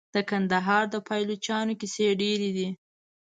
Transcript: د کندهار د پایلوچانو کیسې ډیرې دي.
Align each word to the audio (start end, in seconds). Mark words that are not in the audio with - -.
د 0.13 0.15
کندهار 0.29 0.83
د 0.93 0.95
پایلوچانو 1.07 1.73
کیسې 1.81 2.07
ډیرې 2.21 2.49
دي. 2.57 2.67